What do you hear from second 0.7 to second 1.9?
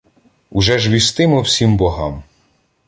ж вістимо всім